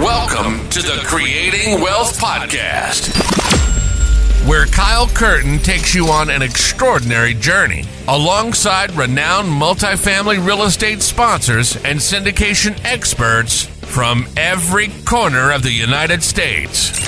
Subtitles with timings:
[0.00, 3.12] Welcome to the Creating Wealth Podcast,
[4.48, 11.76] where Kyle Curtin takes you on an extraordinary journey alongside renowned multifamily real estate sponsors
[11.76, 16.98] and syndication experts from every corner of the United States.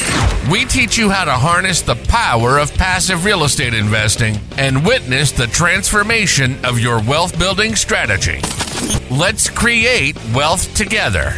[0.51, 5.33] We teach you how to harness the power of passive real estate investing and witness
[5.33, 8.43] the transformation of your wealth building strategy.
[9.11, 11.33] Let's create wealth together.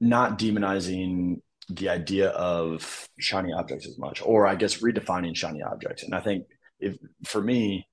[0.00, 6.02] Not demonizing the idea of shiny objects as much, or I guess redefining shiny objects.
[6.02, 6.46] And I think
[6.80, 7.86] if for me,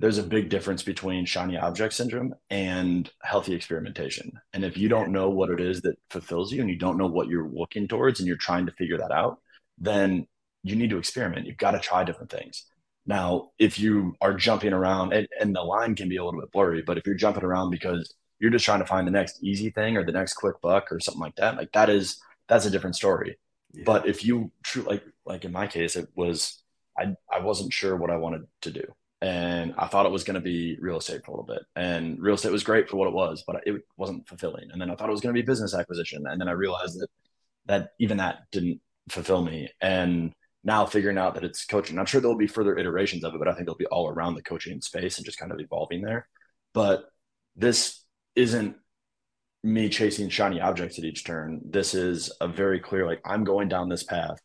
[0.00, 4.32] there's a big difference between shiny object syndrome and healthy experimentation.
[4.54, 7.06] And if you don't know what it is that fulfills you and you don't know
[7.06, 9.40] what you're looking towards and you're trying to figure that out,
[9.76, 10.26] then
[10.62, 11.46] you need to experiment.
[11.46, 12.64] You've got to try different things.
[13.04, 16.52] Now, if you are jumping around and, and the line can be a little bit
[16.52, 19.70] blurry, but if you're jumping around because you're just trying to find the next easy
[19.70, 22.70] thing or the next quick buck or something like that, like that is that's a
[22.70, 23.38] different story.
[23.72, 23.84] Yeah.
[23.86, 26.62] But if you true like like in my case, it was
[26.98, 28.84] I I wasn't sure what I wanted to do
[29.22, 31.62] and I thought it was going to be real estate for a little bit.
[31.76, 34.70] And real estate was great for what it was, but it wasn't fulfilling.
[34.70, 36.98] And then I thought it was going to be business acquisition, and then I realized
[36.98, 37.08] that
[37.66, 39.68] that even that didn't fulfill me.
[39.80, 40.32] And
[40.64, 43.48] now figuring out that it's coaching, I'm sure there'll be further iterations of it, but
[43.48, 46.26] I think it'll be all around the coaching space and just kind of evolving there.
[46.72, 47.04] But
[47.56, 47.99] this
[48.34, 48.76] isn't
[49.62, 51.60] me chasing shiny objects at each turn.
[51.64, 54.40] This is a very clear, like I'm going down this path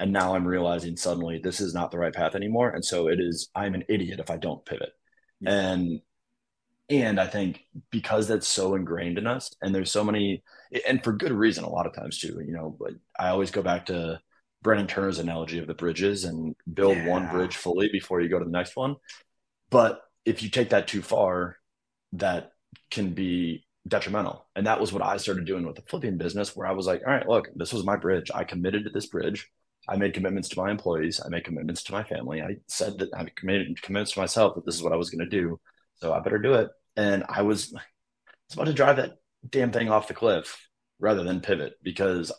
[0.00, 3.20] and now i'm realizing suddenly this is not the right path anymore and so it
[3.20, 4.92] is i'm an idiot if i don't pivot
[5.40, 5.72] yeah.
[5.72, 6.00] and
[6.88, 7.60] and i think
[7.90, 10.42] because that's so ingrained in us and there's so many
[10.88, 13.62] and for good reason a lot of times too you know but i always go
[13.62, 14.18] back to
[14.62, 17.08] Brandon Turner's analogy of the bridges and build yeah.
[17.08, 18.96] one bridge fully before you go to the next one.
[19.70, 21.56] But if you take that too far,
[22.12, 22.52] that
[22.90, 24.46] can be detrimental.
[24.54, 27.02] And that was what I started doing with the flipping business, where I was like,
[27.06, 28.30] all right, look, this was my bridge.
[28.34, 29.50] I committed to this bridge.
[29.88, 31.20] I made commitments to my employees.
[31.24, 32.42] I made commitments to my family.
[32.42, 35.24] I said that I made commitments to myself that this is what I was going
[35.24, 35.58] to do.
[35.96, 36.68] So I better do it.
[36.96, 37.80] And I was, I
[38.48, 39.12] was about to drive that
[39.48, 42.30] damn thing off the cliff rather than pivot because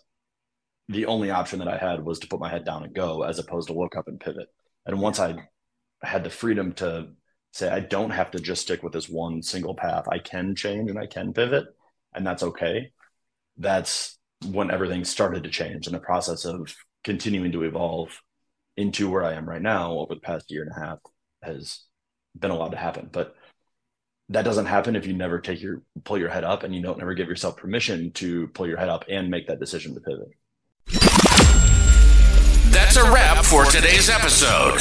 [0.87, 3.39] the only option that I had was to put my head down and go as
[3.39, 4.47] opposed to look up and pivot.
[4.85, 5.35] And once I
[6.03, 7.09] had the freedom to
[7.51, 10.89] say, I don't have to just stick with this one single path, I can change
[10.89, 11.65] and I can pivot,
[12.13, 12.91] and that's okay.
[13.57, 16.73] That's when everything started to change in the process of
[17.03, 18.09] continuing to evolve
[18.77, 20.99] into where I am right now over the past year and a half
[21.43, 21.83] has
[22.37, 23.09] been allowed to happen.
[23.11, 23.35] But
[24.29, 26.97] that doesn't happen if you never take your pull your head up and you don't
[26.97, 31.40] never give yourself permission to pull your head up and make that decision to pivot.
[32.71, 34.79] That's a wrap for today's episode.